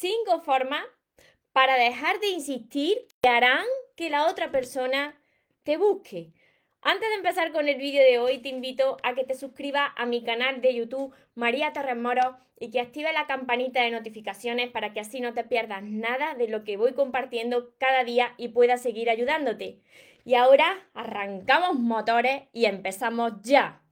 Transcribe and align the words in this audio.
cinco 0.00 0.40
formas 0.40 0.82
para 1.52 1.76
dejar 1.76 2.20
de 2.20 2.28
insistir 2.28 3.06
que 3.20 3.28
harán 3.28 3.66
que 3.96 4.08
la 4.08 4.28
otra 4.28 4.50
persona 4.50 5.20
te 5.62 5.76
busque. 5.76 6.32
Antes 6.80 7.10
de 7.10 7.16
empezar 7.16 7.52
con 7.52 7.68
el 7.68 7.76
vídeo 7.76 8.02
de 8.02 8.18
hoy, 8.18 8.38
te 8.38 8.48
invito 8.48 8.96
a 9.02 9.14
que 9.14 9.24
te 9.24 9.34
suscribas 9.34 9.90
a 9.96 10.06
mi 10.06 10.24
canal 10.24 10.62
de 10.62 10.74
YouTube 10.74 11.14
María 11.34 11.74
Torres 11.74 11.98
Moro 11.98 12.38
y 12.58 12.70
que 12.70 12.80
active 12.80 13.12
la 13.12 13.26
campanita 13.26 13.82
de 13.82 13.90
notificaciones 13.90 14.70
para 14.70 14.94
que 14.94 15.00
así 15.00 15.20
no 15.20 15.34
te 15.34 15.44
pierdas 15.44 15.82
nada 15.82 16.34
de 16.34 16.48
lo 16.48 16.64
que 16.64 16.78
voy 16.78 16.94
compartiendo 16.94 17.74
cada 17.76 18.02
día 18.02 18.32
y 18.38 18.48
pueda 18.48 18.78
seguir 18.78 19.10
ayudándote. 19.10 19.82
Y 20.24 20.34
ahora 20.34 20.88
arrancamos 20.94 21.78
motores 21.78 22.44
y 22.54 22.64
empezamos 22.64 23.32
ya. 23.42 23.82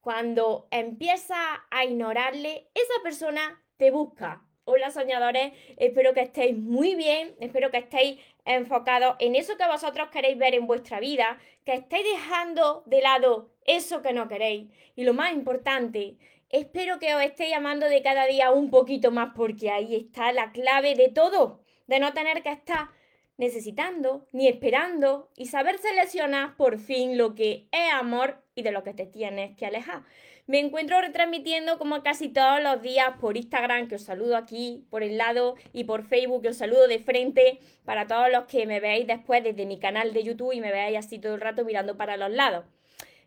Cuando 0.00 0.66
empieza 0.72 1.36
a 1.70 1.84
ignorarle, 1.84 2.68
esa 2.74 3.02
persona 3.04 3.62
te 3.76 3.92
busca 3.92 4.45
Hola 4.68 4.90
soñadores, 4.90 5.52
espero 5.76 6.12
que 6.12 6.22
estéis 6.22 6.58
muy 6.58 6.96
bien, 6.96 7.36
espero 7.38 7.70
que 7.70 7.76
estéis 7.76 8.18
enfocados 8.44 9.14
en 9.20 9.36
eso 9.36 9.56
que 9.56 9.64
vosotros 9.64 10.08
queréis 10.08 10.36
ver 10.36 10.56
en 10.56 10.66
vuestra 10.66 10.98
vida, 10.98 11.38
que 11.64 11.74
estéis 11.74 12.02
dejando 12.02 12.82
de 12.84 13.00
lado 13.00 13.52
eso 13.64 14.02
que 14.02 14.12
no 14.12 14.26
queréis. 14.26 14.68
Y 14.96 15.04
lo 15.04 15.14
más 15.14 15.32
importante, 15.32 16.16
espero 16.48 16.98
que 16.98 17.14
os 17.14 17.22
estéis 17.22 17.54
amando 17.54 17.88
de 17.88 18.02
cada 18.02 18.26
día 18.26 18.50
un 18.50 18.68
poquito 18.68 19.12
más 19.12 19.34
porque 19.36 19.70
ahí 19.70 19.94
está 19.94 20.32
la 20.32 20.50
clave 20.50 20.96
de 20.96 21.10
todo, 21.10 21.60
de 21.86 22.00
no 22.00 22.12
tener 22.12 22.42
que 22.42 22.50
estar 22.50 22.88
necesitando 23.36 24.26
ni 24.32 24.48
esperando 24.48 25.30
y 25.36 25.46
saber 25.46 25.78
seleccionar 25.78 26.56
por 26.56 26.78
fin 26.78 27.18
lo 27.18 27.34
que 27.34 27.68
es 27.70 27.92
amor 27.92 28.42
y 28.54 28.62
de 28.62 28.72
lo 28.72 28.82
que 28.82 28.94
te 28.94 29.06
tienes 29.06 29.56
que 29.56 29.66
alejar. 29.66 30.04
Me 30.46 30.60
encuentro 30.60 31.00
retransmitiendo 31.00 31.76
como 31.76 32.04
casi 32.04 32.28
todos 32.28 32.62
los 32.62 32.80
días 32.80 33.18
por 33.20 33.36
Instagram, 33.36 33.88
que 33.88 33.96
os 33.96 34.02
saludo 34.02 34.36
aquí 34.36 34.86
por 34.90 35.02
el 35.02 35.18
lado, 35.18 35.56
y 35.72 35.84
por 35.84 36.04
Facebook, 36.04 36.42
que 36.42 36.50
os 36.50 36.56
saludo 36.56 36.86
de 36.86 37.00
frente, 37.00 37.58
para 37.84 38.06
todos 38.06 38.30
los 38.30 38.44
que 38.44 38.64
me 38.64 38.78
veáis 38.78 39.08
después 39.08 39.42
desde 39.42 39.66
mi 39.66 39.80
canal 39.80 40.12
de 40.12 40.22
YouTube 40.22 40.52
y 40.52 40.60
me 40.60 40.70
veáis 40.70 40.98
así 40.98 41.18
todo 41.18 41.34
el 41.34 41.40
rato 41.40 41.64
mirando 41.64 41.96
para 41.96 42.16
los 42.16 42.30
lados. 42.30 42.64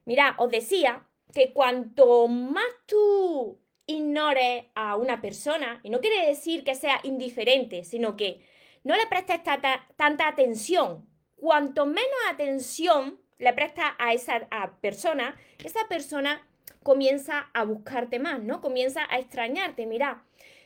Mira, 0.05 0.35
os 0.37 0.49
decía 0.49 1.05
que 1.33 1.51
cuanto 1.51 2.27
más 2.29 2.65
tú 2.85 3.59
ignores 3.85 4.65
a 4.73 4.95
una 4.95 5.19
persona, 5.19 5.81
y 5.83 5.89
no 5.89 5.99
quiere 5.99 6.25
decir 6.25 6.63
que 6.63 6.75
sea 6.75 7.01
indiferente, 7.03 7.83
sino 7.83 8.15
que 8.15 8.39
no 8.83 8.95
le 8.95 9.07
prestes 9.07 9.41
tanta 9.43 10.27
atención, 10.27 11.07
cuanto 11.35 11.85
menos 11.85 12.19
atención 12.29 13.19
le 13.37 13.53
prestas 13.53 13.91
a 13.97 14.13
esa 14.13 14.47
persona, 14.81 15.35
esa 15.63 15.87
persona 15.87 16.45
comienza 16.83 17.49
a 17.53 17.63
buscarte 17.63 18.19
más, 18.19 18.41
¿no? 18.41 18.61
Comienza 18.61 19.07
a 19.09 19.19
extrañarte. 19.19 19.85
Mira, 19.85 20.23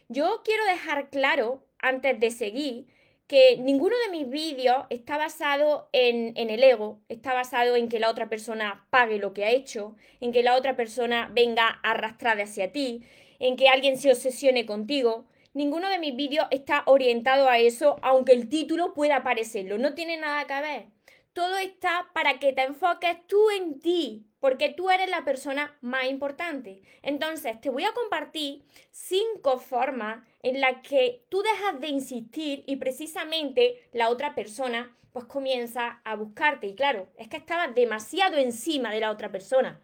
yo 0.09 0.41
quiero 0.43 0.65
dejar 0.65 1.09
claro, 1.09 1.65
antes 1.79 2.19
de 2.19 2.31
seguir, 2.31 2.87
que 3.27 3.57
ninguno 3.57 3.95
de 4.05 4.11
mis 4.11 4.29
vídeos 4.29 4.85
está 4.89 5.17
basado 5.17 5.89
en, 5.91 6.33
en, 6.35 6.49
el 6.49 6.63
ego, 6.63 7.01
está 7.09 7.33
basado 7.33 7.75
en 7.75 7.89
que 7.89 7.99
la 7.99 8.09
otra 8.09 8.29
persona 8.29 8.85
pague 8.89 9.17
lo 9.17 9.33
que 9.33 9.45
ha 9.45 9.51
hecho, 9.51 9.95
en 10.19 10.31
que 10.31 10.43
la 10.43 10.55
otra 10.55 10.75
persona 10.75 11.29
venga 11.31 11.67
arrastrada 11.83 12.43
hacia 12.43 12.71
ti, 12.71 13.03
en 13.39 13.55
que 13.55 13.69
alguien 13.69 13.97
se 13.97 14.11
obsesione 14.11 14.65
contigo. 14.65 15.25
Ninguno 15.53 15.87
de 15.89 15.99
mis 15.99 16.15
vídeos 16.15 16.47
está 16.49 16.81
orientado 16.87 17.47
a 17.47 17.59
eso, 17.59 17.97
aunque 18.01 18.31
el 18.31 18.49
título 18.49 18.95
pueda 18.95 19.21
parecerlo. 19.21 19.77
No 19.77 19.93
tiene 19.93 20.17
nada 20.17 20.47
que 20.47 20.61
ver. 20.61 20.85
Todo 21.33 21.57
está 21.57 22.09
para 22.13 22.39
que 22.39 22.53
te 22.53 22.63
enfoques 22.63 23.25
tú 23.27 23.51
en 23.51 23.79
ti, 23.79 24.25
porque 24.39 24.69
tú 24.69 24.89
eres 24.89 25.09
la 25.09 25.23
persona 25.23 25.77
más 25.81 26.05
importante. 26.05 26.81
Entonces, 27.03 27.61
te 27.61 27.69
voy 27.69 27.85
a 27.85 27.93
compartir 27.93 28.63
cinco 28.89 29.59
formas 29.59 30.25
en 30.41 30.59
las 30.59 30.81
que 30.87 31.23
tú 31.29 31.43
dejas 31.43 31.79
de 31.79 31.87
insistir 31.87 32.63
y 32.65 32.77
precisamente 32.77 33.89
la 33.91 34.09
otra 34.09 34.33
persona 34.33 34.95
pues 35.11 35.25
comienza 35.25 36.01
a 36.03 36.15
buscarte. 36.15 36.65
Y 36.65 36.75
claro, 36.75 37.07
es 37.15 37.27
que 37.27 37.37
estabas 37.37 37.75
demasiado 37.75 38.37
encima 38.37 38.91
de 38.91 39.01
la 39.01 39.11
otra 39.11 39.31
persona. 39.31 39.79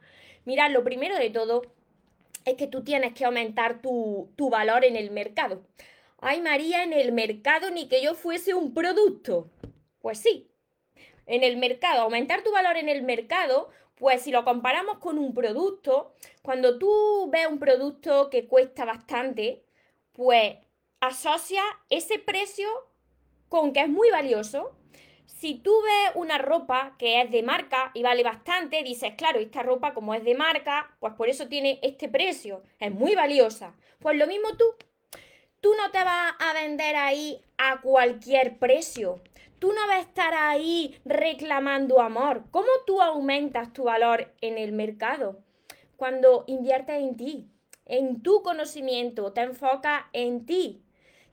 Mira, 0.45 0.67
lo 0.69 0.83
primero 0.83 1.15
de 1.15 1.29
todo 1.29 1.61
es 2.49 2.55
que 2.57 2.67
tú 2.67 2.83
tienes 2.83 3.13
que 3.13 3.25
aumentar 3.25 3.81
tu, 3.81 4.31
tu 4.35 4.49
valor 4.49 4.83
en 4.85 4.95
el 4.95 5.11
mercado. 5.11 5.63
Ay, 6.19 6.41
María, 6.41 6.83
en 6.83 6.93
el 6.93 7.11
mercado 7.11 7.71
ni 7.71 7.87
que 7.87 8.01
yo 8.01 8.15
fuese 8.15 8.53
un 8.53 8.73
producto. 8.73 9.49
Pues 9.99 10.19
sí, 10.19 10.49
en 11.25 11.43
el 11.43 11.57
mercado, 11.57 12.01
aumentar 12.01 12.43
tu 12.43 12.51
valor 12.51 12.77
en 12.77 12.89
el 12.89 13.03
mercado 13.03 13.69
pues 13.99 14.21
si 14.21 14.31
lo 14.31 14.45
comparamos 14.45 14.97
con 14.99 15.19
un 15.19 15.33
producto, 15.33 16.15
cuando 16.41 16.79
tú 16.79 17.29
ves 17.31 17.47
un 17.47 17.59
producto 17.59 18.29
que 18.29 18.47
cuesta 18.47 18.85
bastante, 18.85 19.65
pues 20.13 20.55
asocia 21.01 21.61
ese 21.89 22.17
precio 22.17 22.69
con 23.49 23.73
que 23.73 23.81
es 23.81 23.89
muy 23.89 24.09
valioso. 24.09 24.71
Si 25.37 25.55
tú 25.55 25.71
ves 25.83 26.11
una 26.15 26.37
ropa 26.37 26.95
que 26.97 27.21
es 27.21 27.31
de 27.31 27.43
marca 27.43 27.91
y 27.93 28.03
vale 28.03 28.23
bastante, 28.23 28.83
dices, 28.83 29.13
claro, 29.15 29.39
esta 29.39 29.63
ropa 29.63 29.93
como 29.93 30.13
es 30.13 30.23
de 30.25 30.35
marca, 30.35 30.93
pues 30.99 31.13
por 31.13 31.29
eso 31.29 31.47
tiene 31.47 31.79
este 31.81 32.09
precio, 32.09 32.63
es 32.79 32.91
muy 32.91 33.15
valiosa. 33.15 33.73
Pues 33.99 34.17
lo 34.17 34.27
mismo 34.27 34.57
tú, 34.57 34.65
tú 35.61 35.73
no 35.75 35.91
te 35.91 36.03
vas 36.03 36.33
a 36.39 36.53
vender 36.53 36.95
ahí 36.95 37.41
a 37.57 37.79
cualquier 37.79 38.57
precio. 38.57 39.21
Tú 39.59 39.71
no 39.71 39.87
vas 39.87 39.97
a 39.97 40.01
estar 40.01 40.33
ahí 40.33 40.99
reclamando 41.05 42.01
amor. 42.01 42.43
¿Cómo 42.51 42.67
tú 42.85 43.01
aumentas 43.01 43.71
tu 43.71 43.83
valor 43.85 44.33
en 44.41 44.57
el 44.57 44.71
mercado? 44.71 45.39
Cuando 45.95 46.43
inviertes 46.47 46.97
en 46.97 47.15
ti, 47.15 47.49
en 47.85 48.21
tu 48.21 48.41
conocimiento, 48.41 49.31
te 49.31 49.41
enfocas 49.41 50.03
en 50.11 50.45
ti. 50.45 50.83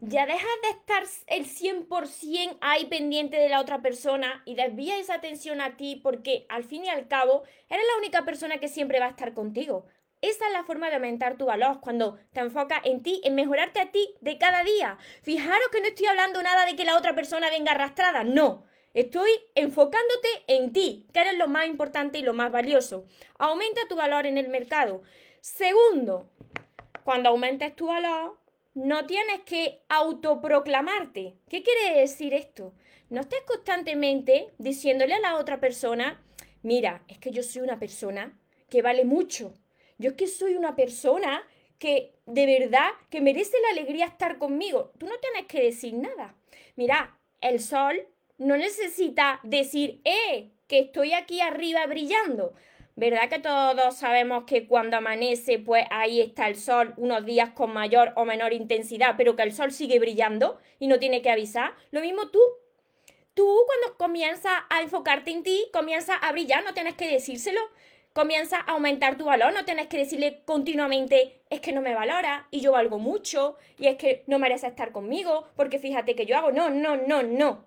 Ya 0.09 0.25
dejas 0.25 0.47
de 0.63 0.69
estar 0.69 1.03
el 1.27 1.47
100% 1.47 2.59
ahí 2.61 2.85
pendiente 2.85 3.39
de 3.39 3.49
la 3.49 3.61
otra 3.61 3.83
persona 3.83 4.41
y 4.45 4.55
desvías 4.55 5.01
esa 5.01 5.15
atención 5.15 5.61
a 5.61 5.77
ti 5.77 6.01
porque 6.01 6.47
al 6.49 6.63
fin 6.63 6.85
y 6.85 6.89
al 6.89 7.09
cabo 7.09 7.43
eres 7.69 7.85
la 7.85 7.99
única 7.99 8.25
persona 8.25 8.59
que 8.59 8.69
siempre 8.69 9.01
va 9.01 9.07
a 9.07 9.11
estar 9.11 9.35
contigo. 9.35 9.87
Esa 10.21 10.47
es 10.47 10.53
la 10.53 10.63
forma 10.63 10.91
de 10.91 10.95
aumentar 10.95 11.37
tu 11.37 11.47
valor, 11.47 11.81
cuando 11.81 12.21
te 12.33 12.39
enfocas 12.39 12.83
en 12.85 13.03
ti, 13.03 13.21
en 13.25 13.35
mejorarte 13.35 13.81
a 13.81 13.91
ti 13.91 14.15
de 14.21 14.39
cada 14.39 14.63
día. 14.63 14.97
Fijaros 15.23 15.69
que 15.73 15.81
no 15.81 15.89
estoy 15.89 16.07
hablando 16.07 16.41
nada 16.41 16.67
de 16.67 16.77
que 16.77 16.85
la 16.85 16.97
otra 16.97 17.17
persona 17.17 17.51
venga 17.51 17.73
arrastrada, 17.73 18.23
no. 18.23 18.63
Estoy 18.95 19.31
enfocándote 19.57 20.29
en 20.47 20.73
ti, 20.73 21.09
que 21.13 21.21
eres 21.21 21.37
lo 21.37 21.49
más 21.49 21.67
importante 21.67 22.21
y 22.21 22.23
lo 22.23 22.33
más 22.33 22.53
valioso. 22.53 23.07
Aumenta 23.39 23.89
tu 23.89 23.97
valor 23.97 24.25
en 24.25 24.39
el 24.39 24.51
mercado. 24.51 25.03
Segundo, 25.41 26.31
cuando 27.03 27.31
aumentes 27.31 27.75
tu 27.75 27.89
valor, 27.89 28.39
no 28.77 29.07
tienes 29.07 29.41
que 29.47 29.81
autoproclamarte. 29.89 31.39
¿Qué 31.49 31.63
quiere 31.63 31.99
decir 31.99 32.35
esto? 32.35 32.75
No 33.09 33.23
estés 33.23 33.41
constantemente 33.47 34.53
diciéndole 34.59 35.15
a 35.15 35.21
la 35.21 35.37
otra 35.37 35.61
persona, 35.61 36.23
mira, 36.63 37.03
es 37.09 37.19
que 37.19 37.31
yo 37.31 37.43
soy 37.43 37.63
una 37.63 37.79
persona 37.79 38.39
que 38.69 38.83
vale 38.83 39.07
mucho, 39.07 39.55
yo 39.97 40.11
es 40.11 40.17
que 40.17 40.27
soy 40.27 40.57
una 40.57 40.77
persona 40.77 41.43
que 41.79 42.17
de 42.27 42.45
verdad 42.45 42.91
que 43.09 43.23
merece 43.23 43.57
la 43.63 43.81
alegría 43.81 44.05
estar 44.05 44.37
conmigo. 44.37 44.93
Tú 44.99 45.07
no 45.07 45.15
tienes 45.21 45.47
que 45.47 45.63
decir 45.63 45.95
nada. 45.95 46.35
Mira, 46.75 47.19
el 47.41 47.61
sol 47.61 48.07
no 48.37 48.59
necesita 48.59 49.41
decir, 49.43 50.03
eh, 50.05 50.51
que 50.67 50.81
estoy 50.81 51.15
aquí 51.15 51.41
arriba 51.41 51.87
brillando. 51.87 52.53
¿Verdad 52.97 53.29
que 53.29 53.39
todos 53.39 53.95
sabemos 53.97 54.45
que 54.45 54.67
cuando 54.67 54.97
amanece, 54.97 55.59
pues 55.59 55.85
ahí 55.91 56.21
está 56.21 56.49
el 56.49 56.57
sol 56.57 56.95
unos 56.97 57.25
días 57.27 57.51
con 57.51 57.73
mayor 57.73 58.13
o 58.17 58.25
menor 58.25 58.53
intensidad, 58.55 59.15
pero 59.17 59.37
que 59.37 59.43
el 59.43 59.53
sol 59.53 59.71
sigue 59.71 59.99
brillando 59.99 60.59
y 60.79 60.87
no 60.89 60.99
tiene 60.99 61.23
que 61.23 61.31
avisar? 61.31 61.75
Lo 61.91 62.01
mismo 62.01 62.29
tú. 62.29 62.41
Tú 63.35 63.47
cuando 63.67 63.99
comienzas 63.99 64.55
a 64.71 64.81
enfocarte 64.81 65.31
en 65.31 65.43
ti, 65.43 65.67
comienzas 65.73 66.17
a 66.23 66.33
brillar, 66.33 66.65
no 66.65 66.73
tienes 66.73 66.95
que 66.95 67.07
decírselo 67.07 67.61
comienza 68.17 68.57
a 68.57 68.73
aumentar 68.73 69.19
tu 69.19 69.27
valor. 69.27 69.53
No 69.53 69.67
tienes 69.67 69.89
que 69.89 69.99
decirle 69.99 70.41
continuamente, 70.47 71.43
es 71.51 71.61
que 71.61 71.73
no 71.73 71.83
me 71.83 71.95
valora 71.95 72.49
y 72.51 72.63
yo 72.63 72.73
valgo 72.73 72.99
mucho 72.99 73.59
y 73.79 73.89
es 73.89 73.97
que 73.97 74.25
no 74.27 74.39
merece 74.39 74.67
estar 74.67 74.91
conmigo 74.91 75.49
porque 75.55 75.79
fíjate 75.79 76.17
que 76.17 76.25
yo 76.25 76.39
hago. 76.39 76.51
No, 76.51 76.71
no, 76.71 76.97
no, 76.97 77.23
no. 77.23 77.66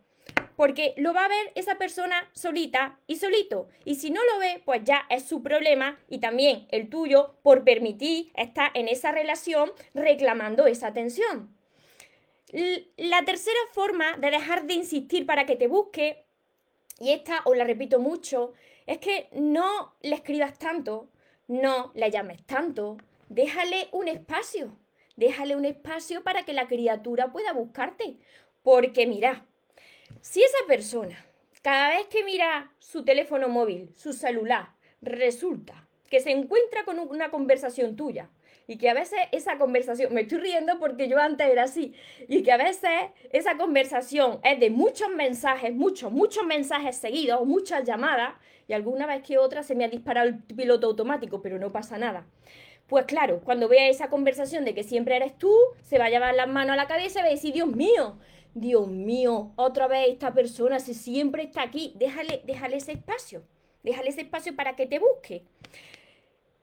Porque 0.59 0.93
lo 0.97 1.13
va 1.13 1.23
a 1.23 1.29
ver 1.29 1.53
esa 1.55 1.77
persona 1.77 2.29
solita 2.33 2.99
y 3.07 3.15
solito. 3.15 3.69
Y 3.85 3.95
si 3.95 4.11
no 4.11 4.19
lo 4.25 4.39
ve, 4.39 4.61
pues 4.65 4.81
ya 4.83 5.05
es 5.09 5.23
su 5.23 5.41
problema 5.41 5.97
y 6.09 6.17
también 6.17 6.67
el 6.69 6.89
tuyo 6.89 7.35
por 7.43 7.63
permitir 7.63 8.33
estar 8.35 8.69
en 8.73 8.89
esa 8.89 9.13
relación 9.13 9.71
reclamando 9.93 10.67
esa 10.67 10.87
atención. 10.87 11.55
La 12.97 13.23
tercera 13.23 13.57
forma 13.71 14.17
de 14.17 14.31
dejar 14.31 14.65
de 14.65 14.73
insistir 14.73 15.25
para 15.25 15.45
que 15.45 15.55
te 15.55 15.67
busque, 15.67 16.25
y 16.99 17.11
esta 17.11 17.39
os 17.45 17.55
la 17.55 17.63
repito 17.63 18.01
mucho, 18.01 18.51
es 18.85 18.97
que 18.97 19.29
no 19.31 19.95
le 20.01 20.15
escribas 20.15 20.59
tanto, 20.59 21.07
no 21.47 21.93
le 21.95 22.11
llames 22.11 22.45
tanto, 22.45 22.97
déjale 23.29 23.87
un 23.93 24.09
espacio, 24.09 24.77
déjale 25.15 25.55
un 25.55 25.63
espacio 25.63 26.21
para 26.21 26.43
que 26.43 26.51
la 26.51 26.67
criatura 26.67 27.31
pueda 27.31 27.53
buscarte. 27.53 28.17
Porque 28.61 29.07
mira, 29.07 29.45
si 30.21 30.41
esa 30.41 30.57
persona 30.67 31.25
cada 31.61 31.89
vez 31.89 32.07
que 32.07 32.23
mira 32.23 32.71
su 32.79 33.03
teléfono 33.03 33.49
móvil, 33.49 33.91
su 33.95 34.13
celular, 34.13 34.69
resulta 35.01 35.87
que 36.09 36.21
se 36.21 36.31
encuentra 36.31 36.85
con 36.85 36.99
una 36.99 37.29
conversación 37.29 37.95
tuya 37.95 38.29
y 38.65 38.77
que 38.77 38.89
a 38.89 38.93
veces 38.93 39.19
esa 39.31 39.57
conversación, 39.57 40.13
me 40.13 40.21
estoy 40.21 40.37
riendo 40.37 40.79
porque 40.79 41.07
yo 41.07 41.17
antes 41.19 41.47
era 41.47 41.63
así, 41.63 41.93
y 42.27 42.43
que 42.43 42.51
a 42.51 42.57
veces 42.57 42.91
esa 43.31 43.57
conversación 43.57 44.39
es 44.43 44.59
de 44.59 44.69
muchos 44.69 45.09
mensajes, 45.09 45.73
muchos, 45.73 46.11
muchos 46.11 46.45
mensajes 46.45 46.95
seguidos, 46.95 47.45
muchas 47.45 47.83
llamadas, 47.83 48.35
y 48.67 48.73
alguna 48.73 49.07
vez 49.07 49.23
que 49.23 49.39
otra 49.39 49.63
se 49.63 49.73
me 49.73 49.85
ha 49.85 49.89
disparado 49.89 50.27
el 50.27 50.37
piloto 50.43 50.85
automático, 50.85 51.41
pero 51.41 51.57
no 51.57 51.71
pasa 51.71 51.97
nada. 51.97 52.27
Pues 52.85 53.05
claro, 53.05 53.41
cuando 53.43 53.67
vea 53.67 53.89
esa 53.89 54.09
conversación 54.09 54.65
de 54.65 54.75
que 54.75 54.83
siempre 54.83 55.15
eres 55.15 55.35
tú, 55.37 55.51
se 55.83 55.97
va 55.97 56.05
a 56.05 56.09
llevar 56.09 56.35
las 56.35 56.47
manos 56.47 56.73
a 56.73 56.77
la 56.77 56.87
cabeza 56.87 57.19
y 57.19 57.23
va 57.23 57.27
a 57.27 57.31
decir, 57.31 57.53
Dios 57.53 57.67
mío, 57.67 58.19
Dios 58.53 58.87
mío, 58.87 59.51
otra 59.55 59.87
vez 59.87 60.09
esta 60.09 60.33
persona, 60.33 60.79
si 60.79 60.93
siempre 60.93 61.43
está 61.43 61.61
aquí, 61.61 61.93
déjale, 61.95 62.41
déjale 62.45 62.77
ese 62.77 62.93
espacio, 62.93 63.43
déjale 63.83 64.09
ese 64.09 64.21
espacio 64.21 64.55
para 64.55 64.75
que 64.75 64.87
te 64.87 64.99
busque. 64.99 65.43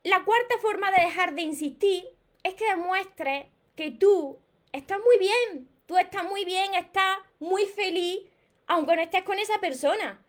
La 0.03 0.25
cuarta 0.25 0.57
forma 0.61 0.91
de 0.91 1.05
dejar 1.05 1.35
de 1.35 1.43
insistir 1.43 2.05
es 2.43 2.55
que 2.55 2.69
demuestres 2.69 3.47
que 3.75 3.91
tú 3.91 4.39
estás 4.73 4.99
muy 4.99 5.19
bien, 5.19 5.69
tú 5.87 5.97
estás 5.99 6.25
muy 6.25 6.45
bien, 6.45 6.75
estás 6.75 7.19
muy 7.41 7.67
feliz, 7.67 8.21
aunque 8.67 8.97
no 8.97 9.03
estés 9.03 9.23
con 9.23 9.39
esa 9.39 9.59
persona. 9.61 10.23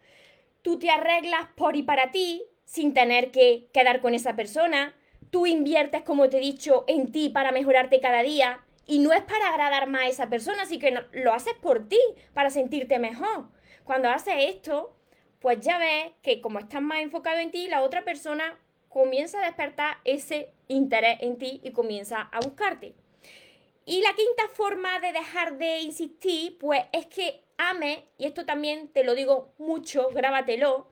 Tú 0.62 0.80
te 0.80 0.89
arreglas 0.89 1.48
por 1.56 1.75
y 1.75 1.83
para 1.83 2.12
ti, 2.12 2.44
sin 2.65 2.94
tener 2.94 3.31
que 3.31 3.68
quedar 3.74 4.01
con 4.01 4.13
esa 4.13 4.36
persona. 4.36 4.95
Tú 5.31 5.45
inviertes, 5.45 6.03
como 6.03 6.30
te 6.30 6.38
he 6.38 6.42
dicho, 6.42 6.83
en 6.88 7.12
ti 7.12 7.30
para 7.30 7.51
mejorarte 7.51 8.01
cada 8.01 8.21
día. 8.21 8.63
Y 8.88 9.00
no 9.00 9.13
es 9.13 9.22
para 9.24 9.50
agradar 9.50 9.88
más 9.88 10.01
a 10.04 10.07
esa 10.07 10.30
persona, 10.30 10.66
sino 10.66 10.80
que 11.12 11.19
lo 11.19 11.34
haces 11.34 11.54
por 11.56 11.88
ti, 11.88 12.00
para 12.34 12.50
sentirte 12.50 12.98
mejor. 13.00 13.50
Cuando 13.84 14.10
haces 14.10 14.36
esto, 14.38 14.95
pues 15.39 15.60
ya 15.60 15.78
ves 15.78 16.13
que 16.22 16.42
como 16.42 16.60
estás 16.60 16.81
más 16.81 17.00
enfocado 17.00 17.38
en 17.38 17.51
ti, 17.51 17.68
la 17.68 17.84
otra 17.84 18.04
persona 18.04 18.57
comienza 18.89 19.39
a 19.39 19.45
despertar 19.45 19.98
ese 20.06 20.54
interés 20.68 21.19
en 21.22 21.38
ti 21.38 21.62
y 21.63 21.72
comienza 21.72 22.22
a 22.31 22.39
buscarte. 22.39 22.95
Y 23.86 24.01
la 24.01 24.13
quinta 24.13 24.48
forma 24.54 25.00
de 25.00 25.13
dejar 25.13 25.57
de 25.57 25.80
insistir, 25.80 26.57
pues 26.57 26.84
es 26.92 27.06
que 27.06 27.44
ames, 27.57 28.00
y 28.18 28.25
esto 28.25 28.45
también 28.45 28.89
te 28.89 29.04
lo 29.04 29.16
digo 29.16 29.54
mucho, 29.57 30.10
grábatelo, 30.10 30.88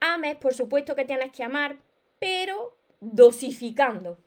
ames, 0.00 0.36
por 0.36 0.54
supuesto 0.54 0.94
que 0.94 1.04
tienes 1.04 1.32
que 1.32 1.44
amar, 1.44 1.78
pero 2.18 2.76
dosificando. 3.00 4.18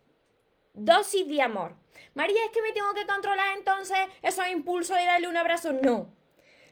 Dosis 0.74 1.27
de 1.27 1.42
amor. 1.42 1.75
María, 2.13 2.43
es 2.45 2.51
que 2.51 2.61
me 2.61 2.71
tengo 2.71 2.93
que 2.93 3.05
controlar 3.05 3.57
entonces 3.57 3.97
esos 4.21 4.47
impulsos 4.49 4.97
de 4.97 5.05
darle 5.05 5.27
un 5.27 5.37
abrazo. 5.37 5.73
No. 5.73 6.13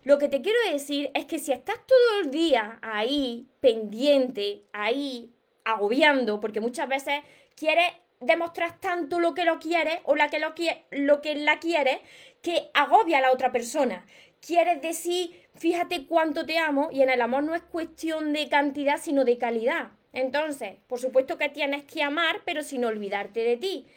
Lo 0.04 0.18
que 0.18 0.30
te 0.30 0.42
quiero 0.42 0.60
decir 0.72 1.12
es 1.14 1.26
que 1.26 1.40
si 1.40 1.52
estás 1.52 1.86
todo 1.86 2.22
el 2.22 2.32
día 2.32 2.80
ahí, 2.82 3.48
pendiente, 3.60 4.64
ahí, 4.72 5.34
agobiando, 5.66 6.40
porque 6.40 6.62
muchas 6.62 6.88
veces 6.88 7.22
quieres 7.56 7.92
demostrar 8.20 8.80
tanto 8.80 9.20
lo 9.20 9.34
que 9.34 9.46
lo 9.46 9.60
quiere 9.60 10.02
o 10.06 10.16
la 10.16 10.30
que 10.30 10.40
lo, 10.40 10.54
lo 10.92 11.22
que 11.22 11.36
la 11.36 11.60
quiere 11.60 12.02
que 12.42 12.70
agobia 12.74 13.18
a 13.18 13.22
la 13.22 13.32
otra 13.32 13.52
persona. 13.52 14.06
Quieres 14.40 14.82
decir, 14.82 15.48
fíjate 15.56 16.06
cuánto 16.06 16.46
te 16.46 16.58
amo 16.58 16.90
y 16.92 17.02
en 17.02 17.10
el 17.10 17.22
amor 17.22 17.44
no 17.44 17.56
es 17.56 17.64
cuestión 17.64 18.34
de 18.34 18.48
cantidad, 18.48 18.98
sino 19.02 19.26
de 19.26 19.38
calidad. 19.38 19.90
Entonces, 20.14 20.78
por 20.88 21.00
supuesto 21.00 21.38
que 21.38 21.50
tienes 21.50 21.84
que 21.84 22.02
amar, 22.02 22.42
pero 22.46 22.64
sin 22.64 22.86
olvidarte 22.86 23.42
de 23.42 23.58
ti. 23.58 23.88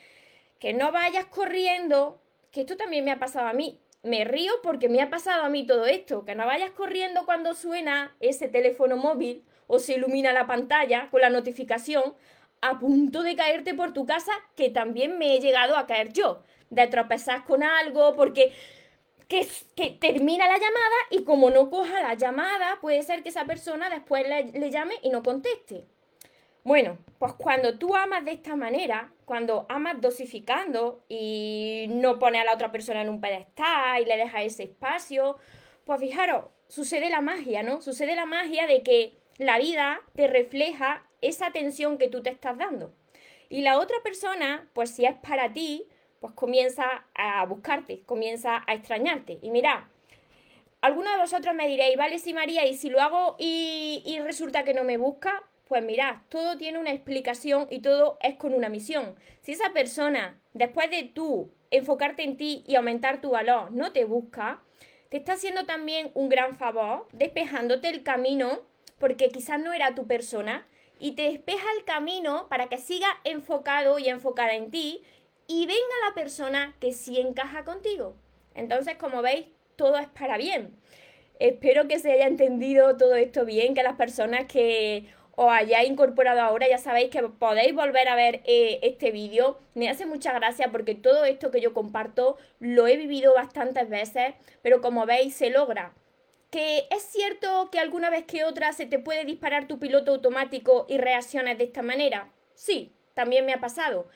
Que 0.60 0.72
no 0.72 0.92
vayas 0.92 1.24
corriendo, 1.24 2.22
que 2.52 2.60
esto 2.60 2.76
también 2.76 3.04
me 3.04 3.10
ha 3.10 3.18
pasado 3.18 3.48
a 3.48 3.52
mí. 3.52 3.80
Me 4.04 4.24
río 4.24 4.52
porque 4.62 4.88
me 4.88 5.02
ha 5.02 5.10
pasado 5.10 5.42
a 5.42 5.48
mí 5.48 5.66
todo 5.66 5.86
esto. 5.86 6.24
Que 6.24 6.36
no 6.36 6.46
vayas 6.46 6.70
corriendo 6.70 7.24
cuando 7.24 7.54
suena 7.54 8.14
ese 8.20 8.46
teléfono 8.46 8.96
móvil 8.96 9.44
o 9.66 9.80
se 9.80 9.94
ilumina 9.94 10.32
la 10.32 10.46
pantalla 10.46 11.08
con 11.10 11.20
la 11.20 11.30
notificación 11.30 12.14
a 12.60 12.78
punto 12.78 13.22
de 13.22 13.36
caerte 13.36 13.74
por 13.74 13.92
tu 13.92 14.06
casa, 14.06 14.32
que 14.54 14.70
también 14.70 15.18
me 15.18 15.34
he 15.34 15.40
llegado 15.40 15.76
a 15.76 15.86
caer 15.86 16.12
yo, 16.12 16.42
de 16.68 16.86
tropezar 16.86 17.44
con 17.44 17.62
algo, 17.62 18.14
porque 18.14 18.52
que, 19.28 19.46
termina 20.00 20.46
la 20.48 20.58
llamada 20.58 20.96
y 21.10 21.22
como 21.22 21.50
no 21.50 21.70
coja 21.70 22.02
la 22.02 22.14
llamada, 22.14 22.78
puede 22.80 23.02
ser 23.02 23.22
que 23.22 23.28
esa 23.28 23.44
persona 23.44 23.88
después 23.88 24.26
le, 24.28 24.70
llame 24.70 24.94
y 25.02 25.10
no 25.10 25.22
conteste. 25.22 25.86
Bueno, 26.62 26.98
pues 27.18 27.32
cuando 27.34 27.78
tú 27.78 27.96
amas 27.96 28.24
de 28.24 28.32
esta 28.32 28.54
manera, 28.54 29.12
cuando 29.24 29.64
amas 29.70 30.00
dosificando 30.00 31.02
y 31.08 31.86
no 31.88 32.18
pones 32.18 32.42
a 32.42 32.44
la 32.44 32.54
otra 32.54 32.70
persona 32.70 33.00
en 33.00 33.08
un 33.08 33.20
pedestal 33.20 34.02
y 34.02 34.04
le 34.04 34.18
dejas 34.18 34.42
ese 34.44 34.64
espacio, 34.64 35.38
pues 35.84 36.00
fijaros, 36.00 36.46
sucede 36.68 37.08
la 37.08 37.22
magia, 37.22 37.62
¿no? 37.62 37.80
Sucede 37.80 38.14
la 38.14 38.26
magia 38.26 38.66
de 38.66 38.82
que 38.82 39.16
la 39.38 39.58
vida 39.58 40.00
te 40.14 40.26
refleja 40.26 41.06
esa 41.22 41.46
atención 41.46 41.96
que 41.96 42.08
tú 42.08 42.22
te 42.22 42.30
estás 42.30 42.58
dando. 42.58 42.92
Y 43.48 43.62
la 43.62 43.78
otra 43.78 43.96
persona, 44.02 44.68
pues 44.74 44.90
si 44.90 45.06
es 45.06 45.14
para 45.14 45.52
ti, 45.54 45.88
pues 46.20 46.34
comienza 46.34 47.06
a 47.14 47.44
buscarte, 47.46 48.02
comienza 48.02 48.62
a 48.66 48.74
extrañarte. 48.74 49.38
Y 49.40 49.50
mira, 49.50 49.88
algunos 50.82 51.12
de 51.14 51.20
vosotros 51.20 51.54
me 51.54 51.68
diréis, 51.68 51.96
vale, 51.96 52.18
sí, 52.18 52.34
María, 52.34 52.66
y 52.66 52.76
si 52.76 52.90
lo 52.90 53.00
hago 53.00 53.36
y, 53.38 54.02
y 54.04 54.18
resulta 54.20 54.62
que 54.62 54.74
no 54.74 54.84
me 54.84 54.98
busca, 54.98 55.42
pues 55.70 55.84
mirad, 55.84 56.16
todo 56.30 56.56
tiene 56.56 56.80
una 56.80 56.90
explicación 56.90 57.68
y 57.70 57.78
todo 57.78 58.18
es 58.22 58.34
con 58.34 58.54
una 58.54 58.68
misión. 58.68 59.14
Si 59.40 59.52
esa 59.52 59.72
persona, 59.72 60.36
después 60.52 60.90
de 60.90 61.04
tú 61.04 61.52
enfocarte 61.70 62.24
en 62.24 62.36
ti 62.36 62.64
y 62.66 62.74
aumentar 62.74 63.20
tu 63.20 63.30
valor, 63.30 63.70
no 63.70 63.92
te 63.92 64.04
busca, 64.04 64.64
te 65.10 65.18
está 65.18 65.34
haciendo 65.34 65.66
también 65.66 66.10
un 66.14 66.28
gran 66.28 66.56
favor, 66.56 67.06
despejándote 67.12 67.88
el 67.88 68.02
camino 68.02 68.62
porque 68.98 69.28
quizás 69.28 69.60
no 69.60 69.72
era 69.72 69.94
tu 69.94 70.08
persona 70.08 70.66
y 70.98 71.12
te 71.12 71.30
despeja 71.30 71.66
el 71.78 71.84
camino 71.84 72.48
para 72.48 72.68
que 72.68 72.78
siga 72.78 73.06
enfocado 73.22 74.00
y 74.00 74.08
enfocada 74.08 74.54
en 74.54 74.72
ti 74.72 75.04
y 75.46 75.66
venga 75.66 76.08
la 76.08 76.14
persona 76.16 76.74
que 76.80 76.92
sí 76.92 77.20
encaja 77.20 77.64
contigo. 77.64 78.16
Entonces, 78.56 78.96
como 78.96 79.22
veis, 79.22 79.46
todo 79.76 79.98
es 79.98 80.08
para 80.08 80.36
bien. 80.36 80.76
Espero 81.38 81.86
que 81.86 82.00
se 82.00 82.10
haya 82.10 82.26
entendido 82.26 82.96
todo 82.96 83.14
esto 83.14 83.44
bien, 83.44 83.74
que 83.74 83.84
las 83.84 83.94
personas 83.94 84.46
que 84.46 85.06
os 85.42 85.50
hayáis 85.50 85.88
incorporado 85.88 86.42
ahora 86.42 86.68
ya 86.68 86.76
sabéis 86.76 87.08
que 87.08 87.22
podéis 87.22 87.74
volver 87.74 88.08
a 88.08 88.14
ver 88.14 88.42
eh, 88.44 88.78
este 88.82 89.10
vídeo. 89.10 89.58
Me 89.74 89.88
hace 89.88 90.04
mucha 90.04 90.34
gracia 90.34 90.70
porque 90.70 90.94
todo 90.94 91.24
esto 91.24 91.50
que 91.50 91.62
yo 91.62 91.72
comparto 91.72 92.36
lo 92.58 92.86
he 92.86 92.98
vivido 92.98 93.32
bastantes 93.32 93.88
veces, 93.88 94.34
pero 94.60 94.82
como 94.82 95.06
veis 95.06 95.34
se 95.34 95.48
logra 95.48 95.94
que 96.50 96.88
es 96.90 97.02
cierto 97.04 97.70
que 97.70 97.78
alguna 97.78 98.10
vez 98.10 98.24
que 98.24 98.44
otra 98.44 98.72
se 98.72 98.84
te 98.84 98.98
puede 98.98 99.24
disparar 99.24 99.68
tu 99.68 99.78
piloto 99.78 100.10
automático 100.10 100.84
y 100.88 100.98
reacciones 100.98 101.56
de 101.58 101.64
esta 101.64 101.82
manera. 101.82 102.28
Sí, 102.54 102.92
también 103.14 103.46
me 103.46 103.52
ha 103.52 103.60
pasado. 103.60 104.08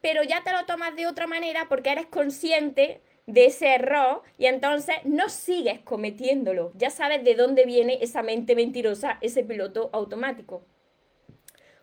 Pero 0.00 0.22
ya 0.22 0.42
te 0.44 0.52
lo 0.52 0.64
tomas 0.66 0.94
de 0.94 1.08
otra 1.08 1.26
manera 1.26 1.66
porque 1.68 1.90
eres 1.90 2.06
consciente 2.06 3.02
de 3.32 3.46
ese 3.46 3.74
error 3.74 4.22
y 4.38 4.46
entonces 4.46 4.96
no 5.04 5.28
sigues 5.28 5.80
cometiéndolo. 5.80 6.72
Ya 6.76 6.90
sabes 6.90 7.24
de 7.24 7.34
dónde 7.34 7.64
viene 7.64 7.98
esa 8.00 8.22
mente 8.22 8.54
mentirosa, 8.54 9.18
ese 9.20 9.44
piloto 9.44 9.90
automático. 9.92 10.62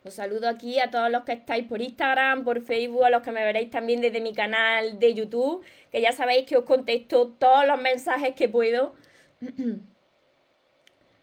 Os 0.03 0.13
saludo 0.13 0.47
aquí 0.47 0.79
a 0.79 0.89
todos 0.89 1.11
los 1.11 1.23
que 1.23 1.33
estáis 1.33 1.67
por 1.67 1.81
Instagram, 1.81 2.45
por 2.45 2.61
Facebook, 2.61 3.03
a 3.03 3.09
los 3.09 3.23
que 3.23 3.31
me 3.31 3.43
veréis 3.43 3.69
también 3.69 3.99
desde 3.99 4.21
mi 4.21 4.33
canal 4.33 4.99
de 4.99 5.13
YouTube, 5.13 5.65
que 5.91 5.99
ya 5.99 6.13
sabéis 6.13 6.45
que 6.45 6.55
os 6.55 6.63
contesto 6.63 7.33
todos 7.37 7.67
los 7.67 7.81
mensajes 7.81 8.33
que 8.33 8.47
puedo. 8.47 8.95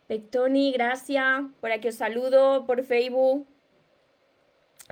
Pectoni, 0.06 0.72
gracias. 0.72 1.44
Por 1.60 1.72
aquí 1.72 1.88
os 1.88 1.94
saludo 1.94 2.66
por 2.66 2.84
Facebook. 2.84 3.46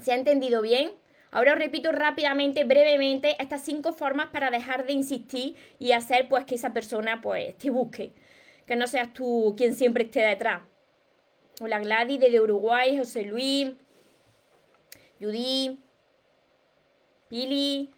¿Se 0.00 0.12
ha 0.12 0.14
entendido 0.14 0.62
bien? 0.62 0.92
Ahora 1.34 1.54
os 1.54 1.58
repito 1.58 1.90
rápidamente, 1.92 2.64
brevemente, 2.64 3.36
estas 3.40 3.62
cinco 3.62 3.94
formas 3.94 4.28
para 4.28 4.50
dejar 4.50 4.84
de 4.84 4.92
insistir 4.92 5.56
y 5.78 5.92
hacer 5.92 6.28
pues 6.28 6.44
que 6.44 6.56
esa 6.56 6.74
persona 6.74 7.22
pues 7.22 7.56
te 7.56 7.70
busque. 7.70 8.12
Que 8.66 8.76
no 8.76 8.86
seas 8.86 9.14
tú 9.14 9.54
quien 9.56 9.74
siempre 9.74 10.04
esté 10.04 10.20
detrás. 10.20 10.60
Hola 11.58 11.78
Gladys 11.78 12.20
desde 12.20 12.38
Uruguay, 12.38 12.98
José 12.98 13.22
Luis, 13.22 13.72
Judy, 15.18 15.80
Pili, 17.30 17.90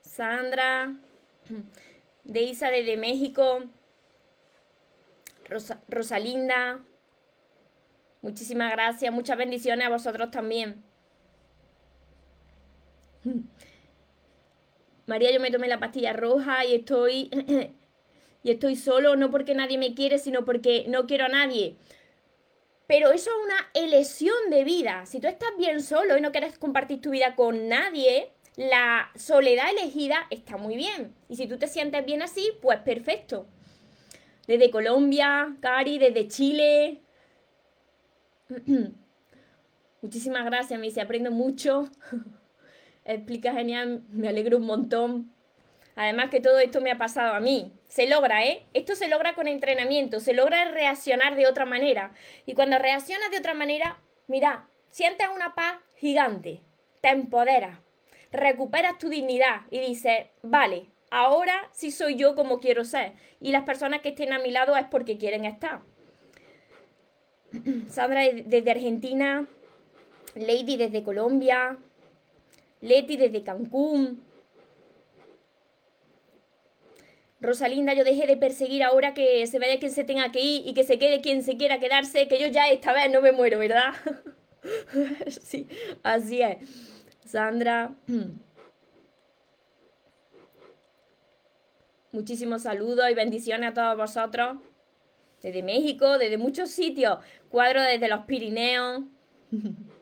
Sandra, 0.00 0.96
Deisa 2.24 2.70
desde 2.70 2.96
México. 2.96 3.62
Rosalinda, 5.88 6.80
muchísimas 8.20 8.72
gracias, 8.72 9.12
muchas 9.12 9.38
bendiciones 9.38 9.86
a 9.86 9.90
vosotros 9.90 10.32
también. 10.32 10.91
María, 15.06 15.30
yo 15.32 15.40
me 15.40 15.50
tomé 15.50 15.68
la 15.68 15.80
pastilla 15.80 16.12
roja 16.12 16.64
y 16.64 16.74
estoy 16.74 17.30
y 18.42 18.50
estoy 18.50 18.76
solo 18.76 19.16
no 19.16 19.30
porque 19.30 19.54
nadie 19.54 19.78
me 19.78 19.94
quiere, 19.94 20.18
sino 20.18 20.44
porque 20.44 20.84
no 20.88 21.06
quiero 21.06 21.26
a 21.26 21.28
nadie. 21.28 21.76
Pero 22.86 23.10
eso 23.12 23.30
es 23.30 23.44
una 23.44 23.86
elección 23.86 24.50
de 24.50 24.64
vida. 24.64 25.06
Si 25.06 25.20
tú 25.20 25.28
estás 25.28 25.50
bien 25.56 25.82
solo 25.82 26.16
y 26.16 26.20
no 26.20 26.32
quieres 26.32 26.58
compartir 26.58 27.00
tu 27.00 27.10
vida 27.10 27.34
con 27.36 27.68
nadie, 27.68 28.32
la 28.56 29.10
soledad 29.14 29.70
elegida 29.70 30.26
está 30.30 30.56
muy 30.56 30.76
bien. 30.76 31.14
Y 31.28 31.36
si 31.36 31.46
tú 31.46 31.58
te 31.58 31.68
sientes 31.68 32.04
bien 32.04 32.22
así, 32.22 32.50
pues 32.60 32.80
perfecto 32.80 33.46
desde 34.46 34.70
Colombia, 34.70 35.56
Cari, 35.60 35.98
desde 35.98 36.28
Chile. 36.28 37.02
Muchísimas 40.02 40.44
gracias, 40.44 40.78
me 40.78 40.86
dice, 40.86 41.00
aprendo 41.00 41.30
mucho. 41.30 41.88
Explica 43.04 43.52
genial, 43.52 44.02
me 44.10 44.28
alegro 44.28 44.58
un 44.58 44.66
montón. 44.66 45.32
Además 45.94 46.30
que 46.30 46.40
todo 46.40 46.58
esto 46.58 46.80
me 46.80 46.90
ha 46.90 46.98
pasado 46.98 47.34
a 47.34 47.40
mí. 47.40 47.72
Se 47.88 48.08
logra, 48.08 48.44
¿eh? 48.44 48.64
Esto 48.72 48.94
se 48.94 49.08
logra 49.08 49.34
con 49.34 49.48
entrenamiento, 49.48 50.20
se 50.20 50.32
logra 50.32 50.70
reaccionar 50.70 51.36
de 51.36 51.46
otra 51.46 51.66
manera. 51.66 52.12
Y 52.46 52.54
cuando 52.54 52.78
reaccionas 52.78 53.30
de 53.30 53.38
otra 53.38 53.54
manera, 53.54 53.98
mira, 54.26 54.68
sientes 54.90 55.28
una 55.34 55.54
paz 55.54 55.76
gigante, 55.96 56.60
te 57.00 57.08
empoderas, 57.08 57.78
recuperas 58.30 58.98
tu 58.98 59.08
dignidad 59.08 59.62
y 59.70 59.80
dices, 59.80 60.26
vale, 60.42 60.86
ahora 61.10 61.68
sí 61.72 61.90
soy 61.90 62.16
yo 62.16 62.34
como 62.34 62.60
quiero 62.60 62.84
ser. 62.84 63.12
Y 63.40 63.52
las 63.52 63.64
personas 63.64 64.00
que 64.00 64.10
estén 64.10 64.32
a 64.32 64.38
mi 64.38 64.50
lado 64.50 64.76
es 64.76 64.86
porque 64.86 65.18
quieren 65.18 65.44
estar. 65.44 65.80
Sandra 67.88 68.22
desde 68.22 68.70
Argentina, 68.70 69.46
Lady 70.34 70.76
desde 70.76 71.02
Colombia, 71.02 71.76
Leti 72.82 73.16
desde 73.16 73.42
Cancún. 73.42 74.22
Rosalinda, 77.40 77.94
yo 77.94 78.04
dejé 78.04 78.26
de 78.26 78.36
perseguir 78.36 78.82
ahora 78.82 79.14
que 79.14 79.46
se 79.46 79.58
vaya 79.58 79.78
quien 79.78 79.90
se 79.90 80.04
tenga 80.04 80.30
que 80.30 80.40
ir 80.40 80.68
y 80.68 80.74
que 80.74 80.84
se 80.84 80.98
quede 80.98 81.20
quien 81.20 81.42
se 81.42 81.56
quiera 81.56 81.80
quedarse, 81.80 82.28
que 82.28 82.38
yo 82.38 82.46
ya 82.48 82.68
esta 82.68 82.92
vez 82.92 83.10
no 83.10 83.20
me 83.20 83.32
muero, 83.32 83.58
¿verdad? 83.58 83.94
sí, 85.26 85.66
así 86.02 86.42
es. 86.42 86.58
Sandra. 87.24 87.94
Muchísimos 92.12 92.62
saludos 92.62 93.10
y 93.10 93.14
bendiciones 93.14 93.70
a 93.70 93.74
todos 93.74 93.96
vosotros. 93.96 94.58
Desde 95.40 95.62
México, 95.62 96.18
desde 96.18 96.36
muchos 96.36 96.70
sitios. 96.70 97.18
Cuadro 97.48 97.82
desde 97.82 98.08
los 98.08 98.24
Pirineos. 98.24 99.04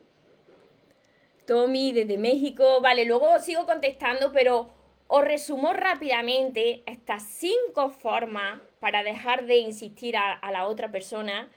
Tommy 1.51 1.91
desde 1.91 2.17
México. 2.17 2.79
Vale, 2.79 3.03
luego 3.03 3.37
sigo 3.39 3.65
contestando, 3.65 4.31
pero 4.31 4.69
os 5.07 5.21
resumo 5.21 5.73
rápidamente 5.73 6.81
estas 6.85 7.23
cinco 7.23 7.89
formas 7.89 8.61
para 8.79 9.03
dejar 9.03 9.45
de 9.45 9.57
insistir 9.57 10.15
a, 10.15 10.39
la 10.49 10.65
otra 10.65 10.93
persona 10.93 11.51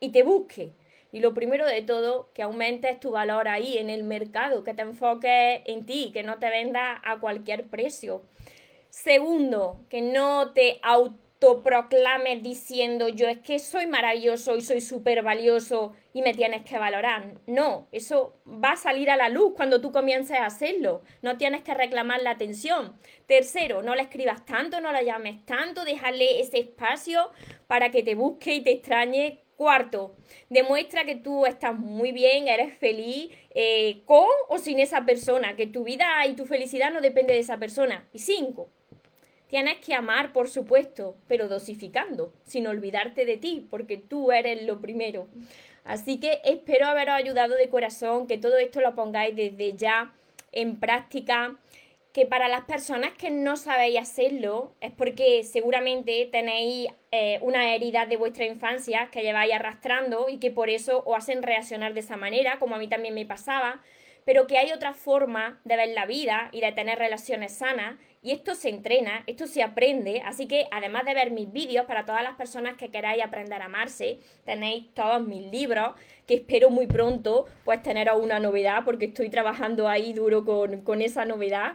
y 0.00 0.08
te 0.08 0.24
busque. 0.24 0.72
Y 1.12 1.20
lo 1.20 1.32
primero 1.32 1.64
de 1.64 1.82
todo, 1.82 2.28
que 2.34 2.42
aumentes 2.42 2.98
tu 2.98 3.12
valor 3.12 3.46
ahí 3.46 3.78
en 3.78 3.88
el 3.88 4.02
mercado, 4.02 4.64
que 4.64 4.74
te 4.74 4.82
enfoques 4.82 5.60
en 5.64 5.86
ti, 5.86 6.10
que 6.12 6.24
no 6.24 6.40
te 6.40 6.50
vendas 6.50 6.98
a 7.04 7.20
cualquier 7.20 7.68
precio. 7.68 8.22
Segundo, 8.90 9.78
que 9.88 10.02
no 10.02 10.54
te 10.54 10.80
auto 10.82 11.25
proclames 11.38 12.42
diciendo 12.42 13.08
yo 13.08 13.28
es 13.28 13.38
que 13.38 13.58
soy 13.58 13.86
maravilloso 13.86 14.56
y 14.56 14.62
soy 14.62 14.80
súper 14.80 15.22
valioso 15.22 15.92
y 16.12 16.22
me 16.22 16.34
tienes 16.34 16.64
que 16.64 16.78
valorar. 16.78 17.34
No, 17.46 17.88
eso 17.92 18.36
va 18.46 18.72
a 18.72 18.76
salir 18.76 19.10
a 19.10 19.16
la 19.16 19.28
luz 19.28 19.52
cuando 19.54 19.80
tú 19.80 19.92
comiences 19.92 20.38
a 20.38 20.46
hacerlo. 20.46 21.02
No 21.22 21.36
tienes 21.36 21.62
que 21.62 21.74
reclamar 21.74 22.22
la 22.22 22.30
atención. 22.30 22.98
Tercero, 23.26 23.82
no 23.82 23.94
le 23.94 24.02
escribas 24.02 24.44
tanto, 24.46 24.80
no 24.80 24.92
la 24.92 25.02
llames 25.02 25.44
tanto, 25.44 25.84
déjale 25.84 26.40
ese 26.40 26.58
espacio 26.58 27.30
para 27.66 27.90
que 27.90 28.02
te 28.02 28.14
busque 28.14 28.54
y 28.54 28.62
te 28.62 28.72
extrañe. 28.72 29.42
Cuarto, 29.56 30.14
demuestra 30.50 31.06
que 31.06 31.16
tú 31.16 31.46
estás 31.46 31.78
muy 31.78 32.12
bien, 32.12 32.46
eres 32.46 32.76
feliz 32.76 33.30
eh, 33.54 34.02
con 34.04 34.28
o 34.50 34.58
sin 34.58 34.80
esa 34.80 35.06
persona, 35.06 35.56
que 35.56 35.66
tu 35.66 35.84
vida 35.84 36.26
y 36.26 36.34
tu 36.34 36.44
felicidad 36.44 36.92
no 36.92 37.00
depende 37.00 37.32
de 37.32 37.38
esa 37.38 37.56
persona. 37.56 38.06
Y 38.12 38.18
cinco, 38.18 38.68
Tienes 39.48 39.78
que 39.78 39.94
amar, 39.94 40.32
por 40.32 40.48
supuesto, 40.48 41.16
pero 41.28 41.48
dosificando, 41.48 42.32
sin 42.44 42.66
olvidarte 42.66 43.24
de 43.24 43.36
ti, 43.36 43.66
porque 43.70 43.96
tú 43.96 44.32
eres 44.32 44.62
lo 44.64 44.80
primero. 44.80 45.28
Así 45.84 46.18
que 46.18 46.40
espero 46.44 46.86
haberos 46.86 47.14
ayudado 47.14 47.54
de 47.54 47.68
corazón, 47.68 48.26
que 48.26 48.38
todo 48.38 48.58
esto 48.58 48.80
lo 48.80 48.96
pongáis 48.96 49.36
desde 49.36 49.76
ya 49.76 50.12
en 50.50 50.80
práctica, 50.80 51.56
que 52.12 52.26
para 52.26 52.48
las 52.48 52.64
personas 52.64 53.12
que 53.12 53.30
no 53.30 53.56
sabéis 53.56 54.00
hacerlo 54.00 54.72
es 54.80 54.90
porque 54.90 55.44
seguramente 55.44 56.26
tenéis 56.32 56.88
eh, 57.12 57.38
una 57.42 57.74
herida 57.74 58.06
de 58.06 58.16
vuestra 58.16 58.46
infancia 58.46 59.10
que 59.12 59.22
lleváis 59.22 59.52
arrastrando 59.52 60.28
y 60.28 60.38
que 60.38 60.50
por 60.50 60.70
eso 60.70 61.02
os 61.04 61.14
hacen 61.14 61.42
reaccionar 61.42 61.92
de 61.92 62.00
esa 62.00 62.16
manera, 62.16 62.58
como 62.58 62.74
a 62.74 62.78
mí 62.78 62.88
también 62.88 63.12
me 63.12 63.26
pasaba, 63.26 63.82
pero 64.26 64.48
que 64.48 64.58
hay 64.58 64.72
otra 64.72 64.92
forma 64.92 65.60
de 65.64 65.76
ver 65.76 65.88
la 65.94 66.04
vida 66.04 66.50
y 66.52 66.60
de 66.60 66.72
tener 66.72 66.98
relaciones 66.98 67.52
sanas 67.52 67.96
y 68.22 68.32
esto 68.32 68.56
se 68.56 68.70
entrena, 68.70 69.22
esto 69.28 69.46
se 69.46 69.62
aprende, 69.62 70.20
así 70.24 70.48
que 70.48 70.66
además 70.72 71.04
de 71.04 71.14
ver 71.14 71.30
mis 71.30 71.52
vídeos, 71.52 71.86
para 71.86 72.04
todas 72.04 72.24
las 72.24 72.34
personas 72.34 72.76
que 72.76 72.90
queráis 72.90 73.22
aprender 73.22 73.62
a 73.62 73.66
amarse, 73.66 74.18
tenéis 74.44 74.92
todos 74.94 75.24
mis 75.24 75.48
libros, 75.52 75.94
que 76.26 76.34
espero 76.34 76.68
muy 76.68 76.88
pronto 76.88 77.46
pues 77.64 77.80
tener 77.84 78.10
una 78.10 78.40
novedad, 78.40 78.82
porque 78.84 79.04
estoy 79.04 79.30
trabajando 79.30 79.88
ahí 79.88 80.12
duro 80.12 80.44
con, 80.44 80.80
con 80.80 81.02
esa 81.02 81.24
novedad. 81.24 81.74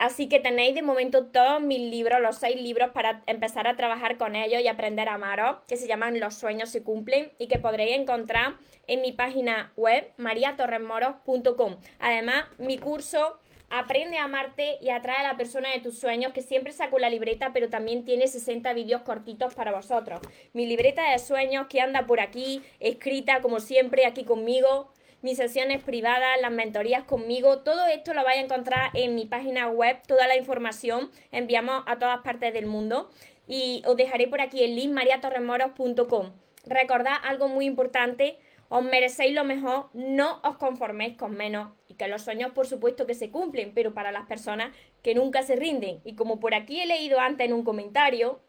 Así 0.00 0.30
que 0.30 0.40
tenéis 0.40 0.74
de 0.74 0.80
momento 0.80 1.26
todos 1.26 1.60
mis 1.60 1.78
libros, 1.78 2.22
los 2.22 2.38
seis 2.38 2.58
libros, 2.58 2.88
para 2.92 3.22
empezar 3.26 3.68
a 3.68 3.76
trabajar 3.76 4.16
con 4.16 4.34
ellos 4.34 4.62
y 4.62 4.66
aprender 4.66 5.10
a 5.10 5.14
amaros, 5.14 5.58
que 5.68 5.76
se 5.76 5.86
llaman 5.86 6.18
Los 6.18 6.36
sueños 6.36 6.70
se 6.70 6.82
cumplen 6.82 7.30
y 7.36 7.48
que 7.48 7.58
podréis 7.58 7.98
encontrar 7.98 8.54
en 8.86 9.02
mi 9.02 9.12
página 9.12 9.74
web 9.76 10.10
mariatorresmoros.com. 10.16 11.76
Además, 11.98 12.46
mi 12.56 12.78
curso 12.78 13.38
Aprende 13.72 14.18
a 14.18 14.24
amarte 14.24 14.78
y 14.80 14.90
atrae 14.90 15.18
a 15.18 15.22
la 15.22 15.36
persona 15.36 15.70
de 15.70 15.78
tus 15.78 15.96
sueños, 15.96 16.32
que 16.32 16.42
siempre 16.42 16.72
saco 16.72 16.98
la 16.98 17.08
libreta, 17.08 17.52
pero 17.52 17.68
también 17.68 18.04
tiene 18.04 18.26
60 18.26 18.72
vídeos 18.72 19.02
cortitos 19.02 19.54
para 19.54 19.70
vosotros. 19.70 20.20
Mi 20.52 20.66
libreta 20.66 21.12
de 21.12 21.20
sueños 21.20 21.68
que 21.68 21.80
anda 21.80 22.04
por 22.04 22.18
aquí, 22.18 22.64
escrita 22.80 23.40
como 23.40 23.60
siempre 23.60 24.06
aquí 24.06 24.24
conmigo, 24.24 24.90
mis 25.22 25.36
sesiones 25.36 25.82
privadas, 25.82 26.40
las 26.40 26.50
mentorías 26.50 27.04
conmigo, 27.04 27.58
todo 27.58 27.86
esto 27.86 28.14
lo 28.14 28.24
vais 28.24 28.38
a 28.38 28.44
encontrar 28.44 28.90
en 28.94 29.14
mi 29.14 29.26
página 29.26 29.68
web, 29.68 29.98
toda 30.06 30.26
la 30.26 30.36
información 30.36 31.10
enviamos 31.30 31.84
a 31.86 31.98
todas 31.98 32.20
partes 32.20 32.54
del 32.54 32.66
mundo 32.66 33.10
y 33.46 33.82
os 33.86 33.96
dejaré 33.96 34.28
por 34.28 34.40
aquí 34.40 34.62
el 34.64 34.76
link 34.76 34.92
mariatorremoros.com. 34.92 36.32
Recordad 36.66 37.14
algo 37.22 37.48
muy 37.48 37.66
importante, 37.66 38.38
os 38.68 38.82
merecéis 38.82 39.34
lo 39.34 39.44
mejor, 39.44 39.90
no 39.92 40.40
os 40.42 40.56
conforméis 40.56 41.16
con 41.16 41.32
menos 41.32 41.72
y 41.88 41.94
que 41.94 42.08
los 42.08 42.22
sueños 42.22 42.52
por 42.52 42.66
supuesto 42.66 43.06
que 43.06 43.14
se 43.14 43.30
cumplen, 43.30 43.72
pero 43.74 43.92
para 43.92 44.12
las 44.12 44.26
personas 44.26 44.74
que 45.02 45.14
nunca 45.14 45.42
se 45.42 45.56
rinden. 45.56 46.00
Y 46.04 46.14
como 46.14 46.38
por 46.38 46.54
aquí 46.54 46.80
he 46.80 46.86
leído 46.86 47.18
antes 47.18 47.46
en 47.46 47.52
un 47.52 47.64
comentario, 47.64 48.40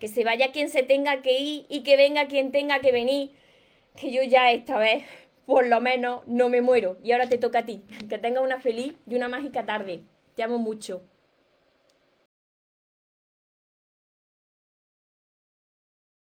que 0.00 0.08
se 0.08 0.24
vaya 0.24 0.50
quien 0.50 0.70
se 0.70 0.82
tenga 0.82 1.22
que 1.22 1.38
ir 1.38 1.66
y 1.68 1.82
que 1.82 1.96
venga 1.96 2.26
quien 2.26 2.50
tenga 2.50 2.80
que 2.80 2.90
venir, 2.90 3.32
que 3.96 4.10
yo 4.10 4.22
ya 4.22 4.50
esta 4.50 4.78
vez 4.78 5.04
por 5.50 5.66
lo 5.66 5.80
menos 5.80 6.22
no 6.26 6.48
me 6.48 6.62
muero. 6.62 6.96
Y 7.02 7.10
ahora 7.10 7.28
te 7.28 7.36
toca 7.36 7.58
a 7.58 7.66
ti. 7.66 7.82
Que 8.08 8.18
tengas 8.18 8.44
una 8.44 8.60
feliz 8.60 8.94
y 9.06 9.16
una 9.16 9.28
mágica 9.28 9.66
tarde. 9.66 10.04
Te 10.36 10.44
amo 10.44 10.58
mucho. 10.58 11.02